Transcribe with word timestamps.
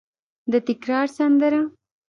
د 0.51 0.53
تکرار 0.67 1.05
سندره 1.17 1.61